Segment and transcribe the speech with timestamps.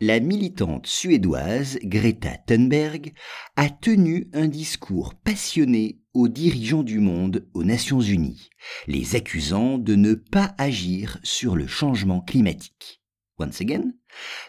[0.00, 3.14] La militante suédoise Greta Thunberg
[3.56, 8.50] a tenu un discours passionné aux dirigeants du monde aux Nations Unies,
[8.88, 13.00] les accusant de ne pas agir sur le changement climatique.
[13.38, 13.94] Once again,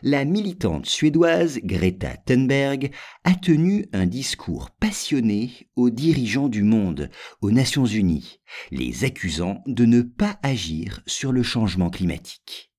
[0.03, 2.91] la militante suédoise Greta Thunberg
[3.23, 7.09] a tenu un discours passionné aux dirigeants du monde
[7.39, 12.73] aux Nations Unies, les accusant de ne pas agir sur le changement climatique.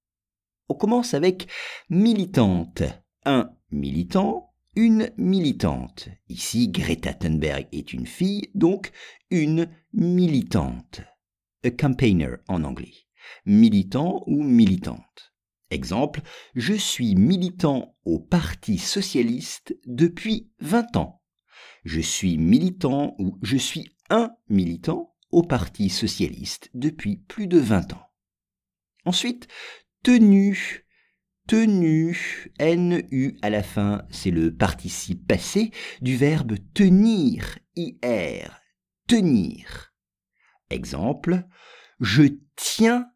[0.69, 1.49] On commence avec
[1.89, 2.83] militante.
[3.25, 6.09] Un militant, une militante.
[6.29, 8.93] Ici, Greta Thunberg est une fille, donc
[9.31, 11.01] une militante.
[11.65, 12.95] A campaigner en anglais.
[13.47, 15.33] Militant ou militante.
[15.71, 16.23] Exemple,
[16.55, 21.23] je suis militant au Parti socialiste depuis 20 ans.
[21.85, 27.93] Je suis militant ou je suis un militant au Parti socialiste depuis plus de 20
[27.95, 28.07] ans.
[29.05, 29.49] Ensuite,
[30.09, 30.87] tenu.
[31.47, 38.59] Tenu, N-U à la fin, c'est le participe passé du verbe tenir, I-R,
[39.07, 39.93] tenir.
[40.71, 41.45] Exemple,
[42.01, 42.23] je
[42.57, 43.11] tiens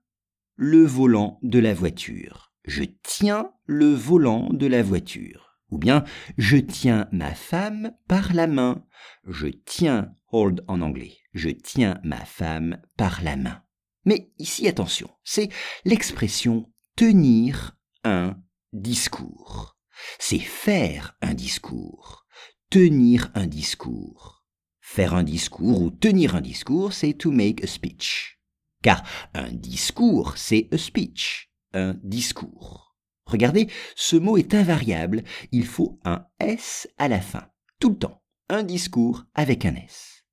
[0.55, 2.53] le volant de la voiture.
[2.67, 5.57] Je tiens le volant de la voiture.
[5.71, 6.05] Ou bien,
[6.37, 8.85] je tiens ma femme par la main.
[9.27, 13.63] Je tiens, hold en anglais, je tiens ma femme par la main.
[14.05, 15.49] Mais ici, attention, c'est
[15.85, 18.37] l'expression tenir un
[18.73, 19.79] discours.
[20.19, 22.27] C'est faire un discours.
[22.71, 24.45] Tenir un discours.
[24.81, 28.39] Faire un discours ou tenir un discours, c'est to make a speech.
[28.83, 29.03] Car
[29.35, 31.51] un discours, c'est a speech.
[31.73, 32.97] Un discours.
[33.25, 35.23] Regardez, ce mot est invariable.
[35.53, 37.49] Il faut un S à la fin.
[37.79, 38.23] Tout le temps.
[38.49, 40.25] Un discours avec un S.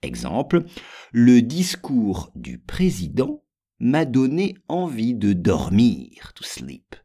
[0.00, 0.64] Exemple,
[1.12, 3.42] le discours du président
[3.80, 6.96] m'a donné envie de dormir, to sleep.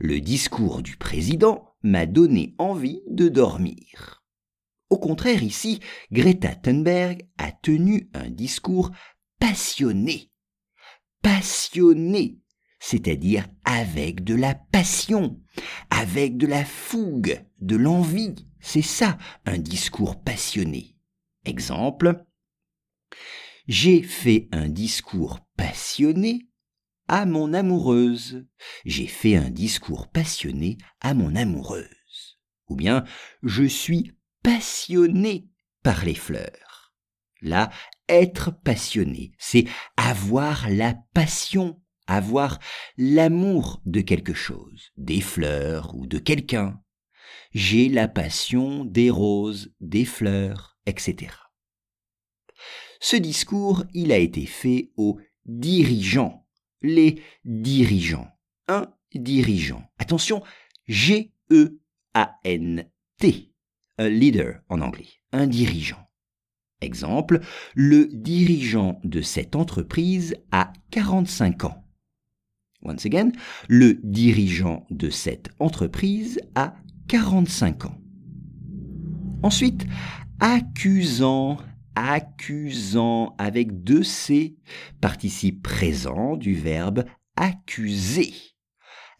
[0.00, 4.22] Le discours du président m'a donné envie de dormir.
[4.90, 5.80] Au contraire, ici,
[6.10, 8.90] Greta Thunberg a tenu un discours
[9.38, 10.30] passionné.
[11.22, 12.42] Passionné,
[12.78, 15.40] c'est-à-dire avec de la passion,
[15.88, 18.34] avec de la fougue, de l'envie.
[18.60, 20.96] C'est ça, un discours passionné.
[21.44, 22.24] Exemple,
[23.66, 26.48] j'ai fait un discours passionné
[27.06, 28.44] à mon amoureuse.
[28.84, 32.40] J'ai fait un discours passionné à mon amoureuse.
[32.68, 33.04] Ou bien,
[33.44, 34.10] je suis
[34.42, 35.46] passionné
[35.84, 36.92] par les fleurs.
[37.42, 37.70] Là,
[38.08, 42.58] être passionné, c'est avoir la passion, avoir
[42.96, 46.82] l'amour de quelque chose, des fleurs ou de quelqu'un.
[47.52, 51.30] J'ai la passion des roses, des fleurs, etc.
[52.98, 56.46] Ce discours, il a été fait aux dirigeants.
[56.82, 58.28] Les dirigeants.
[58.68, 59.84] Un dirigeant.
[59.98, 60.42] Attention,
[60.88, 61.32] G-E-A-N-T.
[63.98, 65.08] Un leader en anglais.
[65.32, 66.08] Un dirigeant.
[66.80, 67.40] Exemple,
[67.74, 71.84] le dirigeant de cette entreprise a 45 ans.
[72.84, 73.30] Once again,
[73.68, 76.74] le dirigeant de cette entreprise a
[77.08, 77.98] 45 ans.
[79.44, 79.86] Ensuite,
[80.40, 81.58] accusant
[81.94, 84.56] accusant avec deux C,
[85.00, 87.04] participe présent du verbe
[87.36, 88.32] accuser.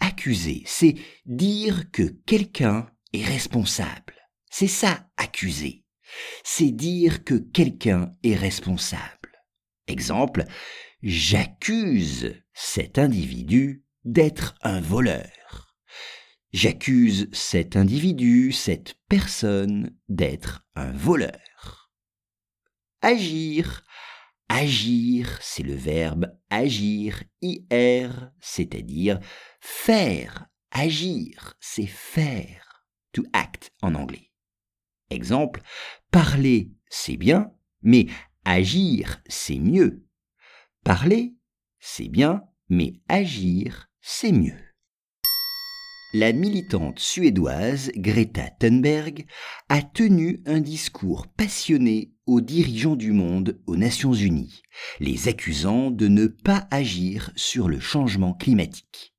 [0.01, 0.95] Accuser, c'est
[1.27, 4.15] dire que quelqu'un est responsable.
[4.51, 5.85] C'est ça, accuser.
[6.45, 9.31] C'est dire que quelqu'un est responsable.
[9.87, 10.45] Exemple,
[11.03, 15.77] j'accuse cet individu d'être un voleur.
[16.53, 21.82] J'accuse cet individu, cette personne d'être un voleur.
[23.03, 23.85] Agir.
[24.49, 29.19] Agir, c'est le verbe agir, ir, c'est-à-dire
[29.61, 30.47] faire.
[30.71, 32.87] Agir, c'est faire.
[33.13, 34.31] To act en anglais.
[35.11, 35.63] Exemple,
[36.11, 37.53] parler, c'est bien,
[37.83, 38.07] mais
[38.45, 40.07] agir, c'est mieux.
[40.85, 41.35] Parler,
[41.81, 44.72] c'est bien, mais agir, c'est mieux.
[46.15, 49.25] La militante suédoise Greta Thunberg
[49.71, 54.61] a tenu un discours passionné aux dirigeants du monde aux Nations Unies,
[55.01, 59.12] les accusant de ne pas agir sur le changement climatique.